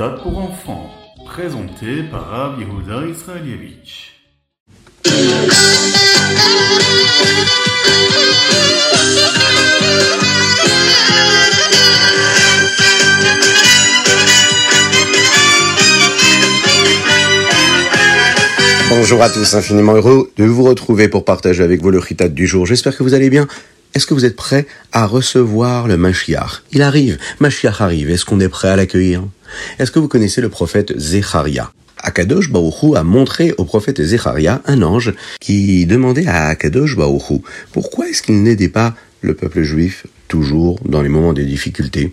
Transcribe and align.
Ritat 0.00 0.22
pour 0.22 0.38
enfants, 0.38 0.90
présenté 1.26 2.04
par 2.04 2.28
Rav 2.30 2.60
Yehuda 2.60 3.04
Israelievich. 3.08 4.12
Bonjour 18.88 19.20
à 19.20 19.30
tous, 19.30 19.54
infiniment 19.54 19.94
heureux 19.94 20.30
de 20.36 20.44
vous 20.44 20.62
retrouver 20.62 21.08
pour 21.08 21.24
partager 21.24 21.64
avec 21.64 21.82
vous 21.82 21.90
le 21.90 21.98
Ritat 21.98 22.28
du 22.28 22.46
jour. 22.46 22.66
J'espère 22.66 22.96
que 22.96 23.02
vous 23.02 23.14
allez 23.14 23.30
bien. 23.30 23.48
Est-ce 23.94 24.06
que 24.06 24.14
vous 24.14 24.24
êtes 24.24 24.36
prêts 24.36 24.66
à 24.92 25.06
recevoir 25.06 25.88
le 25.88 25.96
Mashiach? 25.96 26.62
Il 26.70 26.82
arrive, 26.82 27.18
Mashiach 27.40 27.80
arrive, 27.80 28.10
est-ce 28.10 28.24
qu'on 28.24 28.38
est 28.38 28.48
prêt 28.48 28.68
à 28.68 28.76
l'accueillir? 28.76 29.24
Est-ce 29.78 29.90
que 29.90 29.98
vous 29.98 30.08
connaissez 30.08 30.40
le 30.40 30.48
prophète 30.48 30.98
Zecharia 30.98 31.72
Akadosh 31.98 32.50
Baruchou 32.50 32.94
a 32.94 33.02
montré 33.02 33.54
au 33.58 33.64
prophète 33.64 34.02
Zecharia 34.02 34.62
un 34.66 34.82
ange 34.82 35.14
qui 35.40 35.84
demandait 35.86 36.26
à 36.26 36.46
Akadosh 36.48 36.96
Baruchou 36.96 37.42
pourquoi 37.72 38.08
est-ce 38.08 38.22
qu'il 38.22 38.42
n'aidait 38.42 38.68
pas 38.68 38.94
le 39.20 39.34
peuple 39.34 39.62
juif 39.62 40.06
toujours 40.28 40.78
dans 40.84 41.02
les 41.02 41.08
moments 41.08 41.32
de 41.32 41.42
difficultés? 41.42 42.12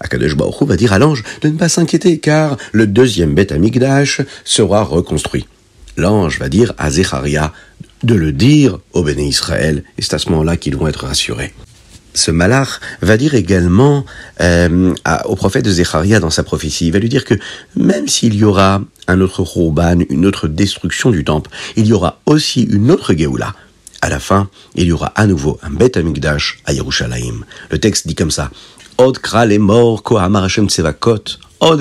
Akadosh 0.00 0.36
Baruchou 0.36 0.66
va 0.66 0.76
dire 0.76 0.92
à 0.92 0.98
l'ange 0.98 1.24
de 1.42 1.48
ne 1.48 1.56
pas 1.56 1.68
s'inquiéter 1.68 2.18
car 2.18 2.56
le 2.72 2.86
deuxième 2.86 3.34
Beth 3.34 3.52
Amikdash 3.52 4.20
sera 4.44 4.82
reconstruit. 4.82 5.46
L'ange 5.96 6.38
va 6.38 6.48
dire 6.48 6.72
à 6.78 6.90
Zecharia 6.90 7.52
de 8.02 8.14
le 8.14 8.32
dire 8.32 8.78
au 8.92 9.02
béné 9.02 9.26
Israël, 9.26 9.82
et 9.96 10.02
c'est 10.02 10.14
à 10.14 10.18
ce 10.18 10.28
moment-là 10.30 10.56
qu'ils 10.56 10.76
vont 10.76 10.88
être 10.88 11.06
rassurés. 11.06 11.54
Ce 12.14 12.30
malach 12.30 12.80
va 13.02 13.16
dire 13.16 13.34
également 13.34 14.04
euh, 14.40 14.94
au 15.24 15.34
prophète 15.34 15.64
de 15.64 15.70
Zecharia 15.70 16.20
dans 16.20 16.30
sa 16.30 16.44
prophétie, 16.44 16.86
il 16.86 16.92
va 16.92 17.00
lui 17.00 17.08
dire 17.08 17.24
que 17.24 17.34
même 17.76 18.06
s'il 18.06 18.34
y 18.34 18.44
aura 18.44 18.82
un 19.08 19.20
autre 19.20 19.42
Rouban, 19.42 19.98
une 20.08 20.24
autre 20.24 20.46
destruction 20.46 21.10
du 21.10 21.24
temple, 21.24 21.50
il 21.76 21.86
y 21.86 21.92
aura 21.92 22.20
aussi 22.26 22.62
une 22.62 22.90
autre 22.90 23.14
Géoula. 23.14 23.54
À 24.00 24.08
la 24.08 24.20
fin, 24.20 24.48
il 24.74 24.86
y 24.86 24.92
aura 24.92 25.08
à 25.16 25.26
nouveau 25.26 25.58
un 25.62 25.70
Bet 25.70 25.98
Amikdash 25.98 26.58
à 26.66 26.72
Yerushalayim. 26.72 27.44
Le 27.70 27.78
texte 27.78 28.06
dit 28.06 28.14
comme 28.14 28.30
ça 28.30 28.50
Od 28.96 29.18
tsevakot, 30.68 31.38
od 31.58 31.80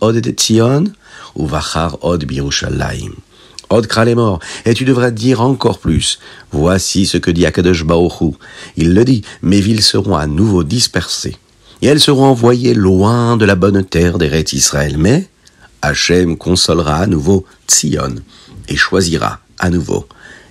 od 0.00 0.34
Tzion, 0.36 0.92
ou 1.34 1.46
vachar 1.46 1.96
od. 2.02 2.24
Morts, 4.14 4.40
et 4.64 4.74
tu 4.74 4.84
devras 4.84 5.10
dire 5.10 5.40
encore 5.40 5.78
plus. 5.78 6.18
Voici 6.50 7.06
ce 7.06 7.18
que 7.18 7.30
dit 7.30 7.46
Akadosh 7.46 7.84
Baoru. 7.84 8.32
Il 8.76 8.94
le 8.94 9.04
dit, 9.04 9.22
mes 9.42 9.60
villes 9.60 9.82
seront 9.82 10.16
à 10.16 10.26
nouveau 10.26 10.64
dispersées, 10.64 11.36
et 11.80 11.86
elles 11.86 12.00
seront 12.00 12.26
envoyées 12.26 12.74
loin 12.74 13.36
de 13.36 13.44
la 13.44 13.54
bonne 13.54 13.84
terre 13.84 14.18
des 14.18 14.28
rêtes 14.28 14.52
Israël. 14.52 14.96
Mais 14.98 15.28
Hachem 15.80 16.36
consolera 16.36 16.96
à 16.96 17.06
nouveau 17.06 17.44
Tzion, 17.66 18.16
et 18.68 18.76
choisira 18.76 19.40
à 19.58 19.70
nouveau 19.70 20.06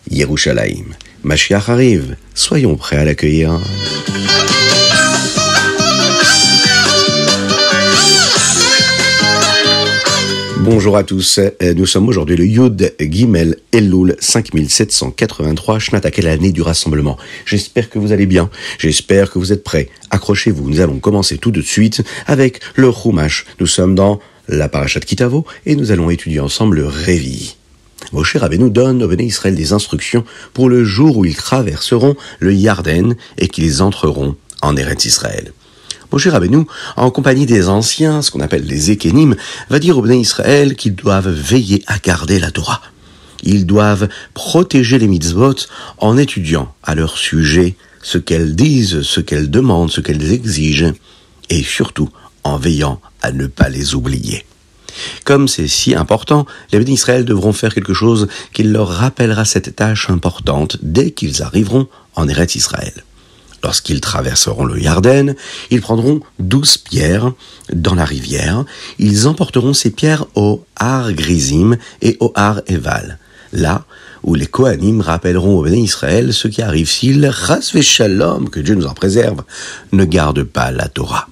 Yerushalayim. 0.09 0.85
Mashiach 1.23 1.69
arrive, 1.69 2.15
soyons 2.33 2.75
prêts 2.75 2.97
à 2.97 3.05
l'accueillir. 3.05 3.59
Bonjour 10.63 10.95
à 10.95 11.03
tous, 11.03 11.39
nous 11.75 11.87
sommes 11.87 12.07
aujourd'hui 12.07 12.35
le 12.35 12.45
Yud 12.45 12.93
Gimel 12.99 13.57
Elul 13.71 14.15
5783, 14.19 15.79
Shnat, 15.79 16.01
quelle 16.11 16.27
année 16.27 16.51
du 16.51 16.61
rassemblement 16.61 17.17
J'espère 17.47 17.89
que 17.89 17.97
vous 17.97 18.11
allez 18.11 18.27
bien, 18.27 18.51
j'espère 18.77 19.31
que 19.31 19.39
vous 19.39 19.51
êtes 19.51 19.63
prêts. 19.63 19.89
Accrochez-vous, 20.11 20.69
nous 20.69 20.79
allons 20.79 20.99
commencer 20.99 21.39
tout 21.39 21.49
de 21.49 21.63
suite 21.63 22.03
avec 22.27 22.59
le 22.75 22.91
Chumash. 22.91 23.47
Nous 23.59 23.65
sommes 23.65 23.95
dans 23.95 24.19
la 24.47 24.69
Parashat 24.69 24.99
Kitavo 24.99 25.47
et 25.65 25.75
nous 25.75 25.91
allons 25.91 26.11
étudier 26.11 26.41
ensemble 26.41 26.75
le 26.75 26.85
Révi. 26.85 27.55
Moshe 28.11 28.35
Rabbeinu 28.35 28.69
donne 28.69 29.01
au 29.01 29.07
Béné 29.07 29.23
Israël 29.23 29.55
des 29.55 29.73
instructions 29.73 30.25
pour 30.53 30.69
le 30.69 30.83
jour 30.83 31.17
où 31.17 31.25
ils 31.25 31.35
traverseront 31.35 32.15
le 32.37 32.53
Yarden 32.53 33.15
et 33.39 33.47
qu'ils 33.47 33.81
entreront 33.81 34.35
en 34.61 34.77
Eretz 34.77 35.05
Israël. 35.05 35.53
Moshe 36.11 36.27
Rabbeinu, 36.27 36.65
en 36.97 37.09
compagnie 37.09 37.45
des 37.45 37.69
anciens, 37.69 38.21
ce 38.21 38.31
qu'on 38.31 38.41
appelle 38.41 38.65
les 38.65 38.91
Ékénim, 38.91 39.35
va 39.69 39.79
dire 39.79 39.97
au 39.97 40.01
Béné 40.01 40.17
Israël 40.17 40.75
qu'ils 40.75 40.95
doivent 40.95 41.29
veiller 41.29 41.83
à 41.87 41.99
garder 41.99 42.39
la 42.39 42.51
Torah. 42.51 42.81
Ils 43.43 43.65
doivent 43.65 44.09
protéger 44.33 44.99
les 44.99 45.07
mitzvot 45.07 45.55
en 45.97 46.17
étudiant 46.17 46.73
à 46.83 46.95
leur 46.95 47.17
sujet 47.17 47.75
ce 48.03 48.17
qu'elles 48.17 48.55
disent, 48.55 49.03
ce 49.03 49.21
qu'elles 49.21 49.49
demandent, 49.49 49.91
ce 49.91 50.01
qu'elles 50.01 50.33
exigent, 50.33 50.93
et 51.49 51.63
surtout 51.63 52.09
en 52.43 52.57
veillant 52.57 52.99
à 53.21 53.31
ne 53.31 53.47
pas 53.47 53.69
les 53.69 53.95
oublier. 53.95 54.45
Comme 55.23 55.47
c'est 55.47 55.67
si 55.67 55.95
important, 55.95 56.45
les 56.71 56.79
bénis 56.79 56.93
Israël 56.93 57.23
devront 57.23 57.53
faire 57.53 57.73
quelque 57.73 57.93
chose 57.93 58.27
qui 58.53 58.63
leur 58.63 58.89
rappellera 58.89 59.45
cette 59.45 59.75
tâche 59.75 60.09
importante 60.09 60.77
dès 60.81 61.11
qu'ils 61.11 61.41
arriveront 61.41 61.87
en 62.15 62.27
Eretz 62.27 62.55
Israël. 62.55 63.05
Lorsqu'ils 63.63 64.01
traverseront 64.01 64.65
le 64.65 64.79
Yarden, 64.79 65.35
ils 65.69 65.81
prendront 65.81 66.21
douze 66.39 66.77
pierres 66.77 67.31
dans 67.71 67.93
la 67.93 68.05
rivière. 68.05 68.65
Ils 68.97 69.27
emporteront 69.27 69.73
ces 69.73 69.91
pierres 69.91 70.25
au 70.35 70.65
Har 70.77 71.13
Grizim 71.13 71.77
et 72.01 72.17
au 72.19 72.31
Har 72.35 72.61
Eval, 72.67 73.19
là 73.53 73.85
où 74.23 74.35
les 74.35 74.47
Kohanim 74.47 75.01
rappelleront 75.01 75.57
au 75.57 75.63
béné 75.63 75.79
Israël 75.79 76.33
ce 76.33 76.47
qui 76.47 76.61
arrive 76.61 76.89
s'ils, 76.89 77.25
ras 77.25 77.75
shalom, 77.81 78.49
que 78.49 78.59
Dieu 78.59 78.75
nous 78.75 78.85
en 78.85 78.93
préserve, 78.93 79.43
ne 79.91 80.05
gardent 80.05 80.43
pas 80.43 80.71
la 80.71 80.87
Torah. 80.87 81.27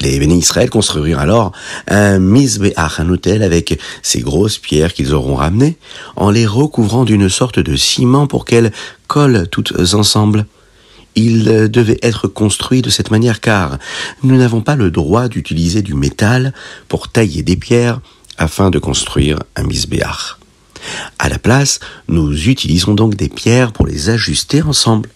Les 0.00 0.18
bénis 0.18 0.38
Israël 0.38 0.70
construiront 0.70 1.18
alors 1.18 1.52
un 1.88 2.18
misbéach, 2.18 2.98
un 2.98 3.08
hôtel 3.08 3.42
avec 3.42 3.80
ces 4.02 4.20
grosses 4.20 4.58
pierres 4.58 4.92
qu'ils 4.92 5.14
auront 5.14 5.36
ramenées, 5.36 5.78
en 6.16 6.30
les 6.30 6.46
recouvrant 6.46 7.04
d'une 7.04 7.28
sorte 7.28 7.58
de 7.58 7.76
ciment 7.76 8.26
pour 8.26 8.44
qu'elles 8.44 8.72
collent 9.06 9.48
toutes 9.50 9.72
ensemble. 9.94 10.46
Il 11.16 11.70
devait 11.70 11.98
être 12.02 12.28
construit 12.28 12.82
de 12.82 12.90
cette 12.90 13.10
manière 13.10 13.40
car 13.40 13.78
nous 14.22 14.36
n'avons 14.36 14.60
pas 14.60 14.76
le 14.76 14.90
droit 14.90 15.28
d'utiliser 15.28 15.82
du 15.82 15.94
métal 15.94 16.52
pour 16.88 17.08
tailler 17.08 17.42
des 17.42 17.56
pierres 17.56 18.00
afin 18.36 18.70
de 18.70 18.78
construire 18.78 19.38
un 19.56 19.62
misbéach. 19.62 20.38
À 21.18 21.28
la 21.28 21.38
place, 21.38 21.80
nous 22.08 22.48
utilisons 22.48 22.94
donc 22.94 23.14
des 23.14 23.28
pierres 23.28 23.72
pour 23.72 23.86
les 23.86 24.10
ajuster 24.10 24.62
ensemble. 24.62 25.08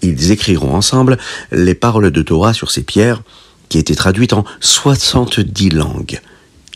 Ils 0.00 0.32
écriront 0.32 0.74
ensemble 0.74 1.18
les 1.52 1.74
paroles 1.74 2.10
de 2.10 2.22
Torah 2.22 2.54
sur 2.54 2.70
ces 2.70 2.82
pierres 2.82 3.22
qui 3.68 3.78
étaient 3.78 3.94
traduites 3.94 4.32
en 4.32 4.44
70 4.60 5.70
langues. 5.70 6.20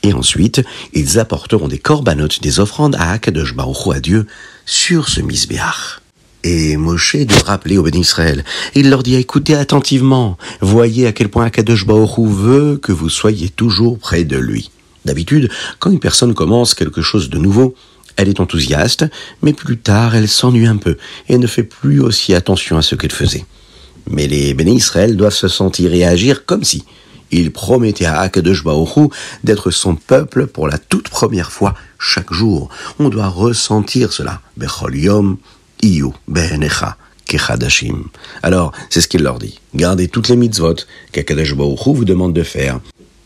Et 0.02 0.12
ensuite, 0.12 0.62
ils 0.92 1.19
apporteront 1.19 1.69
des 1.69 1.78
corbanotes, 1.78 2.41
des 2.41 2.60
offrandes 2.60 2.94
à 2.94 3.10
Akadosh 3.10 3.54
Baruch 3.54 3.94
à 3.94 4.00
Dieu 4.00 4.26
sur 4.66 5.08
ce 5.08 5.20
misbéach. 5.20 6.00
Et 6.48 6.76
Moshe 6.76 7.16
de 7.16 7.34
rappeler 7.44 7.76
au 7.76 7.82
béni 7.82 8.02
Israël. 8.02 8.44
Il 8.76 8.88
leur 8.88 9.02
dit 9.02 9.16
écoutez 9.16 9.56
attentivement, 9.56 10.38
voyez 10.60 11.08
à 11.08 11.12
quel 11.12 11.28
point 11.28 11.46
Akadosh 11.46 11.84
Baruch 11.84 12.20
veut 12.20 12.76
que 12.76 12.92
vous 12.92 13.08
soyez 13.08 13.48
toujours 13.48 13.98
près 13.98 14.22
de 14.22 14.36
lui. 14.36 14.70
D'habitude, 15.04 15.50
quand 15.80 15.90
une 15.90 15.98
personne 15.98 16.34
commence 16.34 16.74
quelque 16.74 17.02
chose 17.02 17.30
de 17.30 17.38
nouveau, 17.38 17.74
elle 18.14 18.28
est 18.28 18.38
enthousiaste, 18.38 19.06
mais 19.42 19.54
plus 19.54 19.76
tard 19.76 20.14
elle 20.14 20.28
s'ennuie 20.28 20.68
un 20.68 20.76
peu 20.76 20.96
et 21.28 21.36
ne 21.36 21.48
fait 21.48 21.64
plus 21.64 22.00
aussi 22.00 22.32
attention 22.32 22.78
à 22.78 22.82
ce 22.82 22.94
qu'elle 22.94 23.10
faisait. 23.10 23.44
Mais 24.08 24.28
les 24.28 24.54
bénis 24.54 24.76
Israël 24.76 25.16
doivent 25.16 25.34
se 25.34 25.48
sentir 25.48 25.92
et 25.94 26.04
agir 26.04 26.46
comme 26.46 26.62
si 26.62 26.84
il 27.32 27.50
promettait 27.50 28.04
à 28.04 28.20
Akadosh 28.20 28.62
Baruch 28.62 29.10
d'être 29.42 29.72
son 29.72 29.96
peuple 29.96 30.46
pour 30.46 30.68
la 30.68 30.78
toute 30.78 31.08
première 31.08 31.50
fois 31.50 31.74
chaque 31.98 32.32
jour. 32.32 32.68
On 33.00 33.08
doit 33.08 33.26
ressentir 33.26 34.12
cela. 34.12 34.40
Kechadashim. 37.26 38.05
Alors, 38.43 38.73
c'est 38.88 39.00
ce 39.00 39.08
qu'il 39.08 39.23
leur 39.23 39.38
dit. 39.38 39.61
Gardez 39.75 40.08
toutes 40.08 40.28
les 40.28 40.37
mitzvot 40.37 40.76
qu'Akadosh 41.12 41.55
Baruch 41.55 41.78
vous 41.87 42.05
demande 42.05 42.32
de 42.32 42.43
faire. 42.43 42.81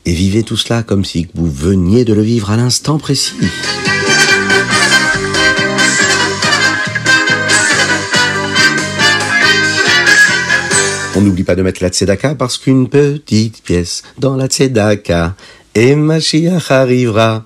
Et 0.07 0.13
vivez 0.13 0.43
tout 0.43 0.57
cela 0.57 0.83
comme 0.83 1.05
si 1.05 1.29
vous 1.35 1.51
veniez 1.51 2.05
de 2.05 2.15
le 2.15 2.23
vivre 2.23 2.51
à 2.51 2.57
l'instant 2.57 2.99
précis. 2.99 3.35
On 11.17 11.21
n'oublie 11.21 11.45
pas 11.45 11.55
de 11.55 11.63
mettre 11.63 11.83
la 11.83 11.91
tzedaka 11.91 12.35
parce 12.35 12.57
qu'une 12.57 12.89
petite 12.89 13.63
pièce 13.63 14.03
dans 14.19 14.37
la 14.37 14.47
tzedaka 14.47 15.35
et 15.75 15.95
Mashiach 15.95 16.71
arrivera. 16.71 17.45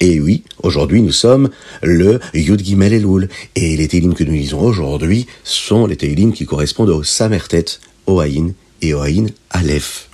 Et 0.00 0.20
oui, 0.20 0.44
aujourd'hui 0.62 1.02
nous 1.02 1.12
sommes 1.12 1.50
le 1.82 2.20
Yud 2.32 2.64
Gimel 2.64 2.92
Elul. 2.92 3.28
Et 3.56 3.76
les 3.76 3.88
Télim 3.88 4.14
que 4.14 4.22
nous 4.22 4.32
lisons 4.32 4.60
aujourd'hui 4.60 5.26
sont 5.42 5.86
les 5.86 5.96
Télim 5.96 6.32
qui 6.32 6.46
correspondent 6.46 6.90
au 6.90 7.02
Samertet, 7.02 7.64
au 8.06 8.20
Haïn 8.20 8.52
et 8.80 8.94
au 8.94 9.00
Haïn 9.00 9.26
Aleph. 9.50 10.08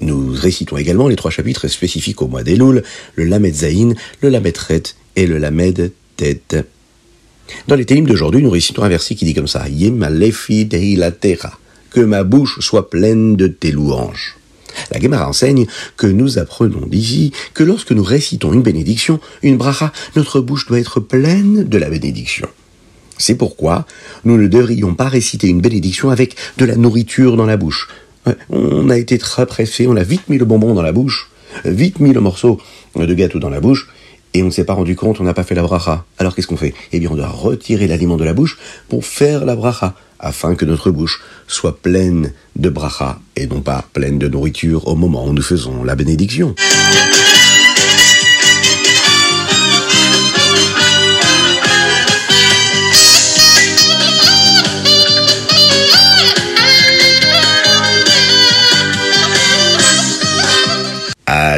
Nous 0.00 0.32
récitons 0.32 0.76
également 0.76 1.08
les 1.08 1.16
trois 1.16 1.32
chapitres 1.32 1.66
spécifiques 1.66 2.22
au 2.22 2.28
mois 2.28 2.44
d'Elul, 2.44 2.84
le 3.16 3.24
Lamed 3.24 3.54
Zaïn, 3.54 3.94
le 4.20 4.28
Lamed 4.28 4.56
Ret 4.56 4.82
et 5.16 5.26
le 5.26 5.38
Lamed 5.38 5.90
Tet. 6.16 6.64
Dans 7.66 7.74
les 7.74 7.84
Télim 7.84 8.06
d'aujourd'hui, 8.06 8.42
nous 8.42 8.50
récitons 8.50 8.84
un 8.84 8.88
verset 8.88 9.16
qui 9.16 9.24
dit 9.24 9.34
comme 9.34 9.48
ça, 9.48 9.68
Yem 9.68 10.00
Alefi 10.04 10.68
que 11.90 12.00
ma 12.00 12.22
bouche 12.22 12.60
soit 12.60 12.90
pleine 12.90 13.34
de 13.34 13.48
tes 13.48 13.72
louanges. 13.72 14.37
La 14.90 15.00
Gemara 15.00 15.28
enseigne 15.28 15.66
que 15.96 16.06
nous 16.06 16.38
apprenons 16.38 16.86
d'ici 16.86 17.32
que 17.54 17.64
lorsque 17.64 17.92
nous 17.92 18.02
récitons 18.02 18.52
une 18.52 18.62
bénédiction, 18.62 19.20
une 19.42 19.56
bracha, 19.56 19.92
notre 20.16 20.40
bouche 20.40 20.66
doit 20.66 20.78
être 20.78 21.00
pleine 21.00 21.64
de 21.64 21.78
la 21.78 21.90
bénédiction. 21.90 22.48
C'est 23.18 23.34
pourquoi 23.34 23.84
nous 24.24 24.38
ne 24.38 24.46
devrions 24.46 24.94
pas 24.94 25.08
réciter 25.08 25.48
une 25.48 25.60
bénédiction 25.60 26.10
avec 26.10 26.36
de 26.56 26.64
la 26.64 26.76
nourriture 26.76 27.36
dans 27.36 27.46
la 27.46 27.56
bouche. 27.56 27.88
On 28.50 28.90
a 28.90 28.96
été 28.96 29.18
très 29.18 29.46
pressé, 29.46 29.86
on 29.86 29.96
a 29.96 30.02
vite 30.02 30.28
mis 30.28 30.38
le 30.38 30.44
bonbon 30.44 30.74
dans 30.74 30.82
la 30.82 30.92
bouche, 30.92 31.30
vite 31.64 31.98
mis 31.98 32.12
le 32.12 32.20
morceau 32.20 32.60
de 32.94 33.14
gâteau 33.14 33.38
dans 33.38 33.50
la 33.50 33.60
bouche, 33.60 33.88
et 34.34 34.42
on 34.42 34.46
ne 34.46 34.50
s'est 34.50 34.64
pas 34.64 34.74
rendu 34.74 34.96
compte, 34.96 35.20
on 35.20 35.24
n'a 35.24 35.34
pas 35.34 35.44
fait 35.44 35.54
la 35.54 35.62
bracha. 35.62 36.04
Alors 36.18 36.34
qu'est-ce 36.34 36.46
qu'on 36.46 36.56
fait? 36.56 36.74
Eh 36.92 37.00
bien, 37.00 37.10
on 37.10 37.16
doit 37.16 37.28
retirer 37.28 37.86
l'aliment 37.86 38.16
de 38.16 38.24
la 38.24 38.34
bouche 38.34 38.58
pour 38.88 39.04
faire 39.04 39.44
la 39.44 39.56
bracha, 39.56 39.94
afin 40.20 40.54
que 40.54 40.64
notre 40.64 40.90
bouche 40.90 41.20
soit 41.46 41.78
pleine 41.78 42.32
de 42.56 42.68
bracha 42.68 43.18
et 43.36 43.46
non 43.46 43.60
pas 43.60 43.84
pleine 43.92 44.18
de 44.18 44.28
nourriture 44.28 44.88
au 44.88 44.96
moment 44.96 45.26
où 45.26 45.32
nous 45.32 45.42
faisons 45.42 45.84
la 45.84 45.94
bénédiction. 45.94 46.54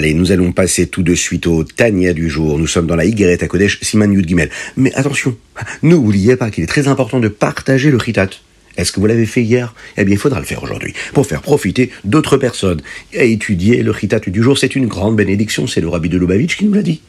Allez, 0.00 0.14
nous 0.14 0.32
allons 0.32 0.50
passer 0.52 0.87
tout 0.87 1.02
de 1.02 1.14
suite 1.14 1.47
au 1.47 1.62
Tania 1.62 2.14
du 2.14 2.31
jour. 2.31 2.58
Nous 2.58 2.67
sommes 2.67 2.87
dans 2.87 2.97
la 2.97 3.05
Higueret 3.05 3.44
à 3.44 3.47
Kodesh, 3.47 3.81
Siman 3.82 4.11
Yud 4.11 4.26
Gimel. 4.26 4.49
Mais 4.79 4.94
attention, 4.94 5.37
n'oubliez 5.82 6.37
pas 6.37 6.50
qu'il 6.50 6.64
est 6.64 6.67
très 6.67 6.88
important 6.88 7.20
de 7.20 7.29
partager 7.29 7.91
le 7.91 7.99
Chitat. 7.99 8.31
Est-ce 8.79 8.93
que 8.93 9.00
vous 9.00 9.05
l'avez 9.05 9.26
fait 9.26 9.43
hier? 9.43 9.75
Eh 9.99 10.05
bien, 10.06 10.14
il 10.14 10.19
faudra 10.19 10.41
le 10.41 10.47
faire 10.47 10.62
aujourd'hui, 10.62 10.94
pour 11.12 11.26
faire 11.26 11.43
profiter 11.43 11.91
d'autres 12.05 12.38
personnes. 12.38 12.81
Et 13.12 13.31
étudier 13.31 13.82
le 13.82 13.93
Chitat 13.93 14.20
du 14.20 14.43
jour, 14.43 14.56
c'est 14.56 14.75
une 14.75 14.87
grande 14.87 15.17
bénédiction, 15.17 15.67
c'est 15.67 15.82
le 15.82 15.88
Rabbi 15.88 16.08
de 16.08 16.17
Lubavitch 16.17 16.56
qui 16.56 16.64
nous 16.64 16.73
l'a 16.73 16.82
dit. 16.82 17.02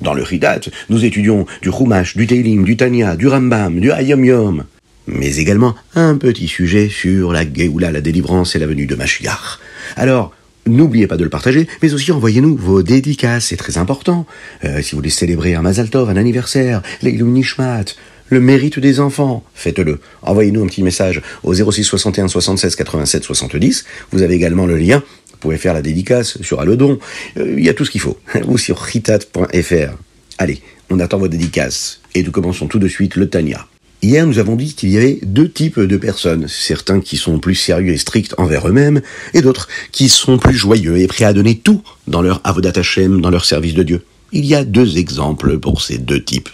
Dans 0.00 0.12
le 0.12 0.24
Chitat, 0.24 0.62
nous 0.90 1.04
étudions 1.04 1.46
du 1.62 1.70
Chumash, 1.70 2.16
du 2.16 2.26
Teilim, 2.26 2.64
du 2.64 2.76
Tanya, 2.76 3.14
du 3.14 3.28
Rambam, 3.28 3.78
du 3.78 3.92
Hayom 3.92 4.24
Yom, 4.24 4.64
mais 5.06 5.36
également 5.36 5.76
un 5.94 6.16
petit 6.16 6.48
sujet 6.48 6.88
sur 6.88 7.32
la 7.32 7.44
Géoula, 7.44 7.92
la 7.92 8.00
délivrance 8.00 8.56
et 8.56 8.58
la 8.58 8.66
venue 8.66 8.86
de 8.86 8.96
Mashiach. 8.96 9.60
Alors, 9.94 10.34
N'oubliez 10.66 11.06
pas 11.06 11.16
de 11.16 11.22
le 11.22 11.30
partager, 11.30 11.68
mais 11.80 11.94
aussi 11.94 12.10
envoyez-nous 12.10 12.56
vos 12.56 12.82
dédicaces, 12.82 13.46
c'est 13.46 13.56
très 13.56 13.78
important. 13.78 14.26
Euh, 14.64 14.82
si 14.82 14.92
vous 14.92 14.98
voulez 14.98 15.10
célébrer 15.10 15.54
un 15.54 15.62
Mazal 15.62 15.90
Tov, 15.90 16.10
un 16.10 16.16
anniversaire, 16.16 16.82
l'Eilou 17.02 17.28
Nishmat, 17.28 17.84
le 18.28 18.40
mérite 18.40 18.80
des 18.80 18.98
enfants, 18.98 19.44
faites-le. 19.54 20.00
Envoyez-nous 20.22 20.64
un 20.64 20.66
petit 20.66 20.82
message 20.82 21.22
au 21.44 21.54
06 21.54 21.84
61 21.84 22.26
76 22.26 22.74
87 22.74 23.22
70. 23.22 23.84
Vous 24.10 24.22
avez 24.22 24.34
également 24.34 24.66
le 24.66 24.76
lien. 24.76 25.04
Vous 25.30 25.38
pouvez 25.38 25.58
faire 25.58 25.74
la 25.74 25.82
dédicace 25.82 26.42
sur 26.42 26.60
Alodon. 26.60 26.98
Euh, 27.36 27.54
il 27.56 27.64
y 27.64 27.68
a 27.68 27.74
tout 27.74 27.84
ce 27.84 27.92
qu'il 27.92 28.00
faut. 28.00 28.18
Ou 28.46 28.58
sur 28.58 28.78
ritat.fr. 28.78 29.94
Allez, 30.38 30.60
on 30.90 30.98
attend 30.98 31.18
vos 31.18 31.28
dédicaces. 31.28 32.00
Et 32.16 32.24
nous 32.24 32.32
commençons 32.32 32.66
tout 32.66 32.80
de 32.80 32.88
suite 32.88 33.14
le 33.14 33.28
Tania. 33.28 33.66
Hier, 34.06 34.24
nous 34.24 34.38
avons 34.38 34.54
dit 34.54 34.72
qu'il 34.72 34.90
y 34.90 34.98
avait 34.98 35.18
deux 35.24 35.50
types 35.50 35.80
de 35.80 35.96
personnes. 35.96 36.46
Certains 36.46 37.00
qui 37.00 37.16
sont 37.16 37.40
plus 37.40 37.56
sérieux 37.56 37.92
et 37.92 37.98
stricts 37.98 38.34
envers 38.38 38.68
eux-mêmes, 38.68 39.00
et 39.34 39.42
d'autres 39.42 39.66
qui 39.90 40.08
sont 40.08 40.38
plus 40.38 40.54
joyeux 40.54 40.98
et 40.98 41.08
prêts 41.08 41.24
à 41.24 41.32
donner 41.32 41.56
tout 41.56 41.82
dans 42.06 42.22
leur 42.22 42.40
avodat 42.44 42.70
Hashem, 42.76 43.20
dans 43.20 43.30
leur 43.30 43.44
service 43.44 43.74
de 43.74 43.82
Dieu. 43.82 44.04
Il 44.30 44.46
y 44.46 44.54
a 44.54 44.64
deux 44.64 44.98
exemples 44.98 45.58
pour 45.58 45.82
ces 45.82 45.98
deux 45.98 46.22
types. 46.22 46.50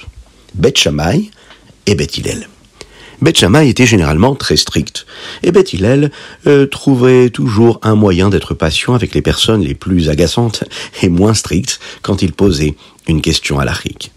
Beth 0.55 0.79
Shammai 0.79 1.31
et 1.85 1.95
Beth 1.95 2.17
Hillel. 2.17 2.49
Shammai 3.35 3.69
était 3.69 3.85
généralement 3.85 4.35
très 4.35 4.57
strict, 4.57 5.05
et 5.43 5.53
Beth 5.53 5.75
Hillel 5.75 6.11
euh, 6.47 6.65
trouvait 6.65 7.29
toujours 7.29 7.81
un 7.83 7.97
moyen 7.97 8.31
d'être 8.31 8.55
patient 8.55 8.95
avec 8.95 9.15
les 9.15 9.21
personnes 9.21 9.61
les 9.61 9.75
plus 9.75 10.09
agaçantes 10.09 10.65
et 11.03 11.11
moins 11.11 11.35
strictes 11.35 11.81
quand 12.01 12.23
il 12.23 12.33
posait 12.33 12.77
une 13.09 13.21
question 13.21 13.59
à 13.59 13.67
l'Afrique. 13.67 14.12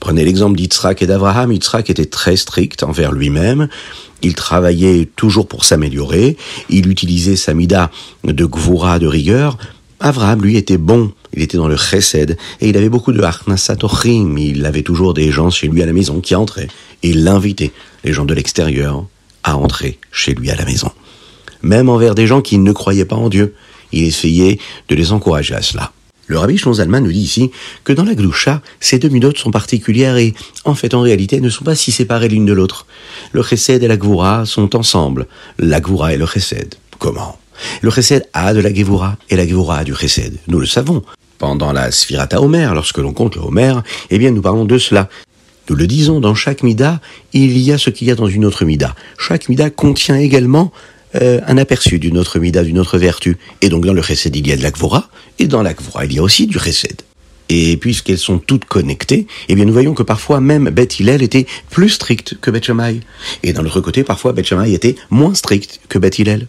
Prenez 0.00 0.24
l'exemple 0.24 0.56
d'Yitzhak 0.56 1.02
et 1.02 1.06
d'Abraham. 1.06 1.52
Yitzhak 1.52 1.90
était 1.90 2.06
très 2.06 2.36
strict 2.36 2.82
envers 2.82 3.12
lui-même. 3.12 3.68
Il 4.22 4.34
travaillait 4.34 5.08
toujours 5.16 5.48
pour 5.48 5.64
s'améliorer. 5.64 6.36
Il 6.70 6.88
utilisait 6.88 7.36
sa 7.36 7.54
mida 7.54 7.90
de 8.24 8.44
gvura, 8.44 8.98
de 8.98 9.06
rigueur. 9.06 9.58
Abraham, 10.00 10.42
lui, 10.42 10.56
était 10.56 10.78
bon. 10.78 11.12
Il 11.34 11.42
était 11.42 11.56
dans 11.56 11.68
le 11.68 11.76
chesed 11.76 12.36
et 12.60 12.68
il 12.68 12.76
avait 12.76 12.88
beaucoup 12.88 13.12
de 13.12 13.20
harnasatochim. 13.20 14.36
Il 14.38 14.64
avait 14.64 14.82
toujours 14.82 15.14
des 15.14 15.30
gens 15.30 15.50
chez 15.50 15.66
lui 15.68 15.82
à 15.82 15.86
la 15.86 15.92
maison 15.92 16.20
qui 16.20 16.34
entraient 16.34 16.68
et 17.02 17.10
il 17.10 17.24
l'invitait, 17.24 17.72
les 18.04 18.12
gens 18.12 18.24
de 18.24 18.34
l'extérieur, 18.34 19.04
à 19.42 19.56
entrer 19.56 19.98
chez 20.12 20.34
lui 20.34 20.50
à 20.50 20.56
la 20.56 20.64
maison. 20.64 20.90
Même 21.62 21.88
envers 21.88 22.14
des 22.14 22.26
gens 22.26 22.40
qui 22.40 22.58
ne 22.58 22.72
croyaient 22.72 23.04
pas 23.04 23.16
en 23.16 23.28
Dieu, 23.28 23.54
il 23.92 24.04
essayait 24.04 24.58
de 24.88 24.94
les 24.94 25.12
encourager 25.12 25.54
à 25.54 25.62
cela. 25.62 25.92
Le 26.28 26.38
rabbi 26.38 26.58
Zalman 26.58 27.00
nous 27.00 27.10
dit 27.10 27.20
ici 27.20 27.50
que 27.84 27.92
dans 27.94 28.04
la 28.04 28.14
gloucha, 28.14 28.60
ces 28.80 28.98
deux 28.98 29.08
midotes 29.08 29.38
sont 29.38 29.50
particulières 29.50 30.18
et, 30.18 30.34
en 30.64 30.74
fait, 30.74 30.92
en 30.92 31.00
réalité, 31.00 31.40
ne 31.40 31.48
sont 31.48 31.64
pas 31.64 31.74
si 31.74 31.90
séparées 31.90 32.28
l'une 32.28 32.44
de 32.44 32.52
l'autre. 32.52 32.86
Le 33.32 33.42
chesed 33.42 33.82
et 33.82 33.88
la 33.88 33.96
gvoura 33.96 34.44
sont 34.44 34.76
ensemble. 34.76 35.26
La 35.58 35.80
gvoura 35.80 36.12
et 36.12 36.18
le 36.18 36.26
chesed. 36.26 36.74
Comment? 36.98 37.38
Le 37.80 37.90
chesed 37.90 38.28
a 38.34 38.52
de 38.52 38.60
la 38.60 38.70
gvoura 38.70 39.16
et 39.30 39.36
la 39.36 39.46
gvoura 39.46 39.78
a 39.78 39.84
du 39.84 39.94
chesed. 39.94 40.36
Nous 40.48 40.60
le 40.60 40.66
savons. 40.66 41.02
Pendant 41.38 41.72
la 41.72 41.90
Sphirata 41.90 42.42
Homer, 42.42 42.68
lorsque 42.74 42.98
l'on 42.98 43.14
compte 43.14 43.36
le 43.36 43.42
Homer, 43.42 43.74
eh 44.10 44.18
bien, 44.18 44.30
nous 44.30 44.42
parlons 44.42 44.66
de 44.66 44.76
cela. 44.76 45.08
Nous 45.70 45.76
le 45.76 45.86
disons, 45.86 46.20
dans 46.20 46.34
chaque 46.34 46.62
mida, 46.62 47.00
il 47.32 47.56
y 47.56 47.72
a 47.72 47.78
ce 47.78 47.88
qu'il 47.88 48.06
y 48.06 48.10
a 48.10 48.14
dans 48.14 48.26
une 48.26 48.44
autre 48.44 48.66
mida. 48.66 48.94
Chaque 49.18 49.48
mida 49.48 49.70
contient 49.70 50.16
également 50.16 50.72
euh, 51.14 51.40
un 51.46 51.56
aperçu 51.58 51.98
d'une 51.98 52.18
autre 52.18 52.38
mida, 52.38 52.62
d'une 52.62 52.78
autre 52.78 52.98
vertu. 52.98 53.38
Et 53.62 53.68
donc 53.68 53.84
dans 53.84 53.92
le 53.92 54.02
chesed, 54.02 54.34
il 54.34 54.46
y 54.46 54.52
a 54.52 54.56
de 54.56 54.62
l'akvora, 54.62 55.08
et 55.38 55.46
dans 55.46 55.62
l'akvora, 55.62 56.04
il 56.04 56.12
y 56.12 56.18
a 56.18 56.22
aussi 56.22 56.46
du 56.46 56.58
chesed. 56.58 57.02
Et 57.48 57.78
puisqu'elles 57.78 58.18
sont 58.18 58.38
toutes 58.38 58.66
connectées, 58.66 59.26
eh 59.48 59.54
bien 59.54 59.64
nous 59.64 59.72
voyons 59.72 59.94
que 59.94 60.02
parfois 60.02 60.40
même 60.40 60.68
Beth 60.68 61.00
Hillel 61.00 61.22
était 61.22 61.46
plus 61.70 61.88
stricte 61.88 62.36
que 62.40 62.50
Beth 62.50 62.64
Shammai. 62.64 63.00
Et 63.42 63.54
d'un 63.54 63.64
autre 63.64 63.80
côté, 63.80 64.04
parfois 64.04 64.32
Beth 64.32 64.46
Shammai 64.46 64.74
était 64.74 64.96
moins 65.10 65.34
stricte 65.34 65.80
que 65.88 65.98
Beth 65.98 66.18
Hillel. 66.18 66.46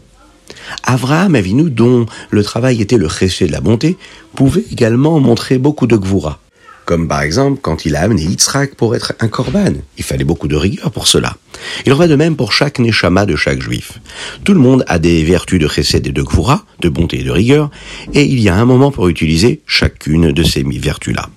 Avraham 0.83 1.35
Avinu, 1.35 1.69
dont 1.69 2.05
le 2.31 2.43
travail 2.43 2.81
était 2.81 2.97
le 2.97 3.07
chesed 3.07 3.47
de 3.47 3.53
la 3.53 3.61
bonté, 3.61 3.97
pouvait 4.35 4.65
également 4.71 5.19
montrer 5.19 5.57
beaucoup 5.57 5.87
de 5.87 5.95
gvura. 5.95 6.39
Comme 6.89 7.07
par 7.07 7.21
exemple 7.21 7.59
quand 7.61 7.85
il 7.85 7.95
a 7.95 8.01
amené 8.01 8.23
Yitzhak 8.23 8.73
pour 8.73 8.95
être 8.95 9.13
un 9.19 9.27
korban. 9.27 9.73
Il 9.99 10.03
fallait 10.03 10.23
beaucoup 10.23 10.47
de 10.47 10.55
rigueur 10.55 10.89
pour 10.89 11.05
cela. 11.05 11.37
Il 11.85 11.93
en 11.93 11.95
va 11.95 12.07
de 12.07 12.15
même 12.15 12.35
pour 12.35 12.51
chaque 12.51 12.79
neshama 12.79 13.27
de 13.27 13.35
chaque 13.35 13.61
juif. 13.61 13.99
Tout 14.43 14.55
le 14.55 14.59
monde 14.59 14.83
a 14.87 14.97
des 14.97 15.23
vertus 15.23 15.59
de 15.59 15.67
chesed 15.67 16.07
et 16.07 16.11
de 16.11 16.23
gvura, 16.23 16.65
de 16.79 16.89
bonté 16.89 17.19
et 17.19 17.23
de 17.23 17.29
rigueur, 17.29 17.69
et 18.15 18.23
il 18.23 18.39
y 18.39 18.49
a 18.49 18.55
un 18.55 18.65
moment 18.65 18.89
pour 18.89 19.07
utiliser 19.07 19.61
chacune 19.67 20.31
de 20.31 20.43
ces 20.43 20.63
vertus-là. 20.63 21.29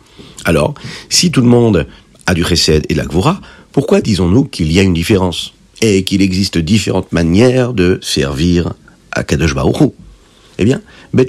Alors, 0.47 0.73
si 1.11 1.30
tout 1.30 1.42
le 1.42 1.49
monde 1.49 1.87
a 2.25 2.32
du 2.32 2.44
chesed 2.44 2.87
et 2.88 2.94
de 2.94 2.99
la 2.99 3.04
gvura, 3.04 3.38
pourquoi 3.73 4.00
disons-nous 4.00 4.44
qu'il 4.44 4.73
y 4.73 4.80
a 4.80 4.82
une 4.82 4.94
différence 4.94 5.52
et 5.82 6.02
qu'il 6.04 6.23
existe 6.23 6.56
différentes 6.56 7.12
manières 7.12 7.75
de 7.75 7.99
servir 8.00 8.73
à 9.11 9.23
Kadosh 9.23 9.54
Eh 10.59 10.64
bien, 10.64 10.80
Bet 11.12 11.26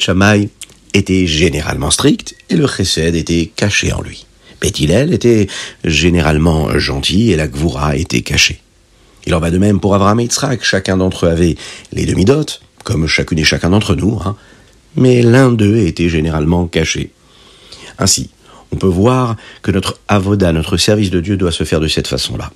était 0.94 1.28
généralement 1.28 1.92
strict 1.92 2.36
et 2.50 2.56
le 2.56 2.68
chesed 2.68 3.16
était 3.16 3.52
caché 3.56 3.92
en 3.92 4.02
lui. 4.02 4.26
Bethilel 4.62 5.14
était 5.14 5.48
généralement 5.84 6.78
gentil 6.80 7.32
et 7.32 7.36
la 7.36 7.48
gvoura 7.48 7.98
était 7.98 8.22
cachée. 8.22 8.62
Il 9.26 9.34
en 9.36 9.40
va 9.40 9.52
de 9.52 9.58
même 9.58 9.80
pour 9.80 9.96
Abraham 9.96 10.20
et 10.20 10.24
Yitzhak. 10.24 10.64
Chacun 10.64 10.98
d'entre 10.98 11.26
eux 11.26 11.30
avait 11.30 11.56
les 11.92 12.06
demi-dotes, 12.06 12.62
comme 12.84 13.08
chacune 13.08 13.40
et 13.40 13.44
chacun 13.44 13.70
d'entre 13.70 13.96
nous, 13.96 14.20
hein. 14.26 14.36
mais 14.96 15.22
l'un 15.22 15.52
d'eux 15.52 15.78
était 15.78 16.10
généralement 16.10 16.68
caché. 16.68 17.12
Ainsi, 18.00 18.30
on 18.72 18.76
peut 18.76 18.88
voir 18.88 19.36
que 19.62 19.72
notre 19.72 20.00
avoda, 20.08 20.52
notre 20.52 20.78
service 20.78 21.10
de 21.10 21.20
Dieu 21.20 21.38
doit 21.38 21.52
se 21.52 21.64
faire 21.64 21.80
de 21.80 21.88
cette 21.88 22.08
façon-là. 22.08 22.52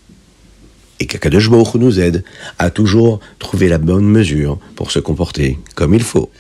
Et 0.99 1.05
qu'Akadosh 1.05 1.49
nous 1.49 1.99
aide 1.99 2.23
à 2.57 2.69
toujours 2.69 3.19
trouver 3.37 3.69
la 3.69 3.77
bonne 3.77 4.07
mesure 4.07 4.57
pour 4.75 4.91
se 4.91 4.99
comporter 4.99 5.59
comme 5.75 5.93
il 5.93 6.03
faut. 6.03 6.31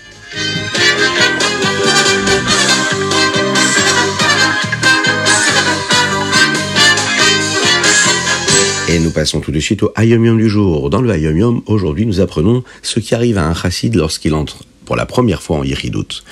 Et 8.89 8.99
nous 8.99 9.11
passons 9.11 9.41
tout 9.41 9.51
de 9.51 9.59
suite 9.59 9.83
au 9.83 9.91
Hayom 9.97 10.37
du 10.37 10.47
jour. 10.47 10.89
Dans 10.89 11.01
le 11.01 11.09
Hayom 11.09 11.61
aujourd'hui, 11.65 12.05
nous 12.05 12.21
apprenons 12.21 12.63
ce 12.81 13.01
qui 13.01 13.13
arrive 13.13 13.37
à 13.37 13.45
un 13.45 13.53
chassid 13.53 13.93
lorsqu'il 13.93 14.33
entre 14.33 14.63
pour 14.85 14.95
la 14.95 15.05
première 15.05 15.41
fois 15.41 15.57
en 15.57 15.63
Yeridout. 15.65 16.23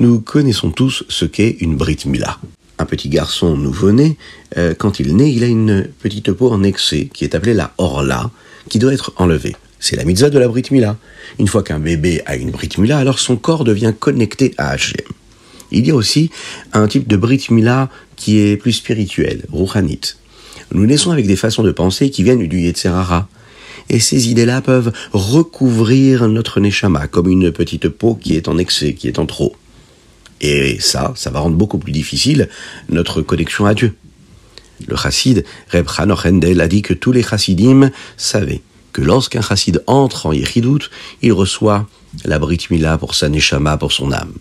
Nous 0.00 0.18
connaissons 0.18 0.72
tous 0.72 1.04
ce 1.08 1.24
qu'est 1.26 1.58
une 1.60 1.76
Brit 1.76 1.98
Mila. 2.06 2.38
Un 2.80 2.86
petit 2.86 3.08
garçon 3.08 3.56
nouveau-né, 3.56 4.16
euh, 4.56 4.74
quand 4.76 4.98
il 4.98 5.14
naît, 5.14 5.32
il 5.32 5.44
a 5.44 5.46
une 5.46 5.86
petite 6.00 6.32
peau 6.32 6.50
en 6.50 6.64
excès 6.64 7.08
qui 7.12 7.22
est 7.22 7.36
appelée 7.36 7.54
la 7.54 7.72
Orla, 7.78 8.32
qui 8.68 8.80
doit 8.80 8.92
être 8.92 9.12
enlevée. 9.18 9.54
C'est 9.78 9.94
la 9.94 10.04
mitzvah 10.04 10.30
de 10.30 10.40
la 10.40 10.48
Brit 10.48 10.64
Mila. 10.72 10.96
Une 11.38 11.46
fois 11.46 11.62
qu'un 11.62 11.78
bébé 11.78 12.20
a 12.26 12.34
une 12.34 12.50
Brit 12.50 12.70
Mila, 12.78 12.98
alors 12.98 13.20
son 13.20 13.36
corps 13.36 13.62
devient 13.62 13.94
connecté 13.96 14.54
à 14.58 14.70
Hachem. 14.70 15.06
Il 15.70 15.86
y 15.86 15.92
a 15.92 15.94
aussi 15.94 16.30
un 16.72 16.88
type 16.88 17.06
de 17.06 17.16
Brit 17.16 17.46
Mila 17.50 17.88
qui 18.16 18.40
est 18.40 18.56
plus 18.56 18.72
spirituel, 18.72 19.44
Rouhanit 19.52 20.16
nous 20.72 20.86
naissons 20.86 21.10
avec 21.10 21.26
des 21.26 21.36
façons 21.36 21.62
de 21.62 21.72
penser 21.72 22.10
qui 22.10 22.22
viennent 22.22 22.46
du 22.46 22.60
Yetzerara. 22.60 23.28
Et 23.88 23.98
ces 23.98 24.28
idées-là 24.30 24.60
peuvent 24.60 24.92
recouvrir 25.12 26.28
notre 26.28 26.60
neshama 26.60 27.08
comme 27.08 27.28
une 27.28 27.50
petite 27.50 27.88
peau 27.88 28.14
qui 28.14 28.36
est 28.36 28.48
en 28.48 28.58
excès, 28.58 28.94
qui 28.94 29.08
est 29.08 29.18
en 29.18 29.26
trop. 29.26 29.56
Et 30.40 30.78
ça, 30.80 31.12
ça 31.16 31.30
va 31.30 31.40
rendre 31.40 31.56
beaucoup 31.56 31.78
plus 31.78 31.92
difficile 31.92 32.48
notre 32.88 33.22
connexion 33.22 33.66
à 33.66 33.74
Dieu. 33.74 33.94
Le 34.88 34.96
chassid 34.96 35.44
Reb 35.70 35.86
Hanoch 35.96 36.26
a 36.26 36.68
dit 36.68 36.82
que 36.82 36.94
tous 36.94 37.12
les 37.12 37.22
chassidim 37.22 37.90
savaient 38.16 38.62
que 38.92 39.02
lorsqu'un 39.02 39.40
chassid 39.40 39.82
entre 39.86 40.26
en 40.26 40.32
Yechidut, 40.32 40.90
il 41.22 41.32
reçoit 41.32 41.86
la 42.24 42.38
Brit 42.38 42.66
Mila 42.70 42.98
pour 42.98 43.14
sa 43.14 43.28
neshama, 43.28 43.76
pour 43.78 43.92
son 43.92 44.12
âme. 44.12 44.32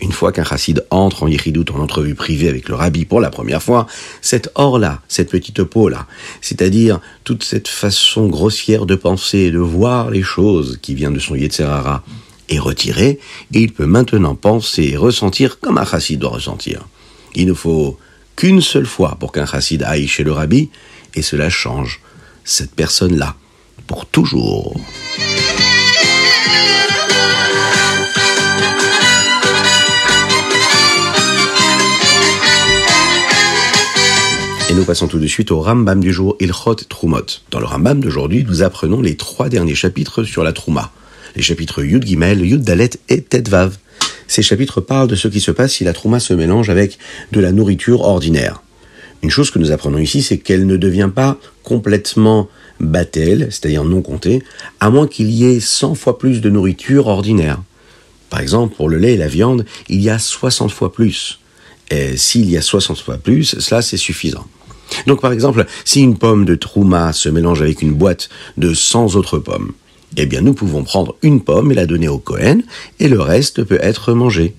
Une 0.00 0.12
fois 0.12 0.32
qu'un 0.32 0.44
chassid 0.44 0.84
entre 0.90 1.22
en 1.22 1.28
Yechidut 1.28 1.64
en 1.72 1.78
entrevue 1.78 2.14
privée 2.14 2.48
avec 2.48 2.68
le 2.68 2.74
rabbi 2.74 3.04
pour 3.04 3.20
la 3.20 3.30
première 3.30 3.62
fois, 3.62 3.86
cette 4.20 4.50
or-là, 4.56 5.00
cette 5.08 5.30
petite 5.30 5.62
peau-là, 5.62 6.06
c'est-à-dire 6.40 7.00
toute 7.22 7.44
cette 7.44 7.68
façon 7.68 8.26
grossière 8.26 8.86
de 8.86 8.96
penser 8.96 9.38
et 9.38 9.50
de 9.50 9.58
voir 9.58 10.10
les 10.10 10.22
choses 10.22 10.78
qui 10.82 10.94
vient 10.94 11.12
de 11.12 11.20
son 11.20 11.36
Yetzerara, 11.36 12.02
est 12.48 12.58
retirée 12.58 13.20
et 13.52 13.60
il 13.60 13.72
peut 13.72 13.86
maintenant 13.86 14.34
penser 14.34 14.90
et 14.92 14.96
ressentir 14.96 15.60
comme 15.60 15.78
un 15.78 15.84
chassid 15.84 16.18
doit 16.18 16.30
ressentir. 16.30 16.86
Il 17.34 17.46
ne 17.46 17.54
faut 17.54 17.98
qu'une 18.36 18.60
seule 18.60 18.86
fois 18.86 19.16
pour 19.18 19.32
qu'un 19.32 19.46
chassid 19.46 19.82
aille 19.82 20.08
chez 20.08 20.24
le 20.24 20.32
rabbi 20.32 20.70
et 21.14 21.22
cela 21.22 21.48
change 21.48 22.00
cette 22.44 22.74
personne-là 22.74 23.36
pour 23.86 24.06
toujours. 24.06 24.74
Nous 34.84 34.88
passons 34.88 35.08
tout 35.08 35.18
de 35.18 35.26
suite 35.26 35.50
au 35.50 35.62
Rambam 35.62 35.98
du 35.98 36.12
jour 36.12 36.36
Ilchot 36.40 36.74
Trumot. 36.74 37.24
Dans 37.50 37.58
le 37.58 37.64
Rambam 37.64 38.00
d'aujourd'hui, 38.00 38.44
nous 38.46 38.62
apprenons 38.62 39.00
les 39.00 39.16
trois 39.16 39.48
derniers 39.48 39.74
chapitres 39.74 40.24
sur 40.24 40.44
la 40.44 40.52
Trouma. 40.52 40.92
Les 41.36 41.42
chapitres 41.42 41.82
Yud 41.82 42.04
Gimel, 42.04 42.44
Yud 42.44 42.60
Dalet 42.60 42.90
et 43.08 43.22
Tetvav. 43.22 43.78
Ces 44.28 44.42
chapitres 44.42 44.82
parlent 44.82 45.08
de 45.08 45.14
ce 45.14 45.28
qui 45.28 45.40
se 45.40 45.50
passe 45.50 45.72
si 45.72 45.84
la 45.84 45.94
Trouma 45.94 46.20
se 46.20 46.34
mélange 46.34 46.68
avec 46.68 46.98
de 47.32 47.40
la 47.40 47.50
nourriture 47.50 48.02
ordinaire. 48.02 48.62
Une 49.22 49.30
chose 49.30 49.50
que 49.50 49.58
nous 49.58 49.72
apprenons 49.72 49.96
ici, 49.96 50.22
c'est 50.22 50.36
qu'elle 50.36 50.66
ne 50.66 50.76
devient 50.76 51.10
pas 51.14 51.38
complètement 51.62 52.50
battelle, 52.78 53.48
c'est-à-dire 53.50 53.84
non 53.84 54.02
comptée, 54.02 54.42
à 54.80 54.90
moins 54.90 55.08
qu'il 55.08 55.30
y 55.30 55.46
ait 55.46 55.60
100 55.60 55.94
fois 55.94 56.18
plus 56.18 56.42
de 56.42 56.50
nourriture 56.50 57.06
ordinaire. 57.06 57.58
Par 58.28 58.40
exemple, 58.40 58.76
pour 58.76 58.90
le 58.90 58.98
lait 58.98 59.14
et 59.14 59.16
la 59.16 59.28
viande, 59.28 59.64
il 59.88 60.02
y 60.02 60.10
a 60.10 60.18
60 60.18 60.70
fois 60.70 60.92
plus. 60.92 61.38
Et 61.90 62.18
s'il 62.18 62.50
y 62.50 62.58
a 62.58 62.62
60 62.62 62.98
fois 62.98 63.16
plus, 63.16 63.58
cela 63.60 63.80
c'est 63.80 63.96
suffisant. 63.96 64.46
Donc 65.06 65.20
par 65.20 65.32
exemple, 65.32 65.66
si 65.84 66.00
une 66.00 66.16
pomme 66.16 66.44
de 66.44 66.54
Trouma 66.54 67.12
se 67.12 67.28
mélange 67.28 67.62
avec 67.62 67.82
une 67.82 67.94
boîte 67.94 68.28
de 68.56 68.74
100 68.74 69.16
autres 69.16 69.38
pommes, 69.38 69.72
eh 70.16 70.26
bien 70.26 70.40
nous 70.40 70.54
pouvons 70.54 70.84
prendre 70.84 71.16
une 71.22 71.40
pomme 71.40 71.72
et 71.72 71.74
la 71.74 71.86
donner 71.86 72.08
au 72.08 72.18
Cohen, 72.18 72.60
et 73.00 73.08
le 73.08 73.20
reste 73.20 73.64
peut 73.64 73.78
être 73.80 74.12
mangé. 74.12 74.54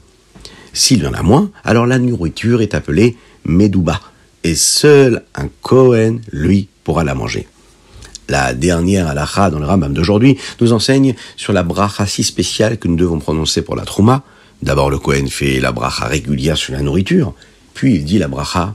S'il 0.73 1.03
y 1.03 1.07
en 1.07 1.13
a 1.13 1.23
moins, 1.23 1.51
alors 1.63 1.85
la 1.85 1.99
nourriture 1.99 2.61
est 2.61 2.75
appelée 2.75 3.15
Medouba, 3.45 4.01
et 4.43 4.55
seul 4.55 5.23
un 5.35 5.47
Cohen, 5.61 6.19
lui, 6.31 6.67
pourra 6.83 7.03
la 7.03 7.15
manger. 7.15 7.47
La 8.27 8.53
dernière 8.53 9.07
halakha 9.07 9.49
dans 9.49 9.59
le 9.59 9.65
Rambam 9.65 9.93
d'aujourd'hui 9.93 10.37
nous 10.59 10.73
enseigne 10.73 11.15
sur 11.37 11.53
la 11.53 11.63
bracha 11.63 12.07
si 12.07 12.23
spéciale 12.23 12.77
que 12.77 12.87
nous 12.87 12.95
devons 12.95 13.19
prononcer 13.19 13.61
pour 13.61 13.75
la 13.75 13.85
Trouma. 13.85 14.23
D'abord, 14.63 14.89
le 14.89 14.97
Cohen 14.97 15.27
fait 15.29 15.59
la 15.59 15.71
bracha 15.71 16.05
régulière 16.07 16.57
sur 16.57 16.73
la 16.73 16.81
nourriture, 16.81 17.33
puis 17.73 17.95
il 17.95 18.03
dit 18.03 18.17
la 18.17 18.27
bracha 18.27 18.73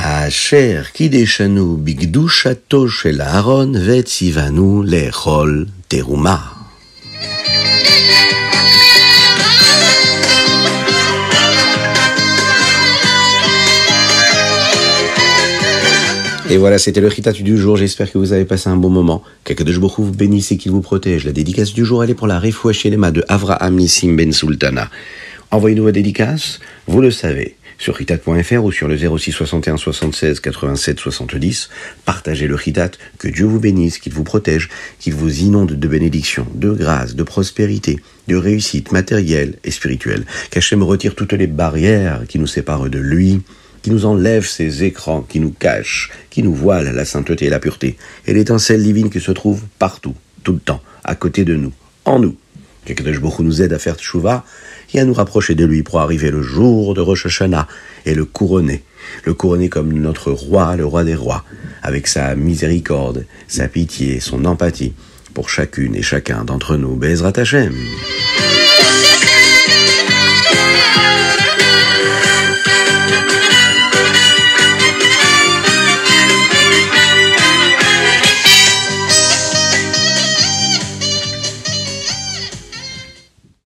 Asher 0.00 0.92
kideshanu 0.94 1.76
bigdushato 1.76 2.86
shel 2.86 3.20
Aaron 3.20 3.72
vetzivanu 3.72 4.84
lechol 4.84 5.66
teruma. 5.88 6.38
Et 16.50 16.56
voilà, 16.56 16.78
c'était 16.78 17.00
le 17.00 17.08
Ritat 17.08 17.32
du 17.32 17.58
jour. 17.58 17.76
J'espère 17.76 18.12
que 18.12 18.18
vous 18.18 18.32
avez 18.32 18.44
passé 18.44 18.70
un 18.70 18.76
bon 18.76 18.90
moment. 18.90 19.24
Quelques 19.42 19.64
de 19.64 19.72
vous 19.72 20.12
bénisse 20.12 20.52
et 20.52 20.56
qu'il 20.56 20.70
vous 20.70 20.80
protège. 20.80 21.24
La 21.24 21.32
dédicace 21.32 21.74
du 21.74 21.84
jour, 21.84 22.04
elle 22.04 22.10
est 22.10 22.14
pour 22.14 22.28
la 22.28 22.38
Refoua 22.38 22.72
Shelema 22.72 23.10
de 23.10 23.24
Avraham 23.28 23.74
Nissim 23.74 24.14
Ben 24.14 24.32
Sultana. 24.32 24.88
Envoyez-nous 25.50 25.82
vos 25.82 25.90
dédicaces, 25.90 26.60
vous 26.86 27.00
le 27.00 27.10
savez, 27.10 27.56
sur 27.78 27.94
ritat.fr 27.94 28.64
ou 28.64 28.72
sur 28.72 28.88
le 28.88 28.96
06 28.98 29.32
61 29.32 29.76
76 29.76 30.40
87 30.40 30.98
70. 30.98 31.70
Partagez 32.04 32.46
le 32.46 32.56
Ritat. 32.56 32.90
Que 33.18 33.28
Dieu 33.28 33.46
vous 33.46 33.60
bénisse, 33.60 33.98
qu'il 33.98 34.12
vous 34.12 34.24
protège, 34.24 34.68
qu'il 34.98 35.14
vous 35.14 35.40
inonde 35.40 35.72
de 35.72 35.88
bénédictions, 35.88 36.46
de 36.54 36.72
grâce, 36.72 37.14
de 37.14 37.22
prospérité, 37.22 38.00
de 38.26 38.36
réussite 38.36 38.92
matérielle 38.92 39.54
et 39.64 39.70
spirituelle. 39.70 40.26
Qu'Hachem 40.50 40.82
retire 40.82 41.14
toutes 41.14 41.32
les 41.32 41.46
barrières 41.46 42.22
qui 42.28 42.38
nous 42.38 42.46
séparent 42.46 42.90
de 42.90 42.98
lui 42.98 43.40
qui 43.82 43.90
nous 43.90 44.06
enlève 44.06 44.44
ces 44.44 44.82
écrans, 44.82 45.22
qui 45.22 45.38
nous 45.38 45.52
cachent, 45.52 46.10
qui 46.30 46.42
nous 46.42 46.52
voile 46.52 46.92
la 46.94 47.04
sainteté 47.04 47.46
et 47.46 47.50
la 47.50 47.60
pureté, 47.60 47.96
et 48.26 48.34
l'étincelle 48.34 48.82
divine 48.82 49.08
qui 49.08 49.20
se 49.20 49.30
trouve 49.30 49.62
partout, 49.78 50.14
tout 50.42 50.52
le 50.52 50.58
temps, 50.58 50.82
à 51.04 51.14
côté 51.14 51.44
de 51.44 51.54
nous, 51.54 51.72
en 52.04 52.18
nous. 52.18 52.36
Que 52.84 53.18
beaucoup 53.18 53.42
nous 53.42 53.60
aide 53.60 53.72
à 53.74 53.78
faire 53.78 53.96
tchouva 53.96 54.44
et 54.94 55.00
à 55.00 55.04
nous 55.04 55.14
rapprocher 55.14 55.54
de 55.54 55.64
lui 55.64 55.82
pour 55.82 56.00
arriver 56.00 56.30
le 56.30 56.42
jour 56.42 56.94
de 56.94 57.00
Rosh 57.00 57.26
Hashanah 57.26 57.68
et 58.06 58.14
le 58.14 58.24
couronner, 58.24 58.82
le 59.24 59.34
couronner 59.34 59.68
comme 59.68 59.92
notre 59.92 60.32
roi, 60.32 60.76
le 60.76 60.86
roi 60.86 61.04
des 61.04 61.14
rois, 61.14 61.44
avec 61.82 62.06
sa 62.06 62.34
miséricorde, 62.34 63.26
sa 63.46 63.68
pitié, 63.68 64.20
son 64.20 64.44
empathie 64.44 64.94
pour 65.34 65.50
chacune 65.50 65.94
et 65.94 66.02
chacun 66.02 66.44
d'entre 66.44 66.76
nous. 66.76 66.96
Bezrat 66.96 67.32
Hashem. 67.36 67.74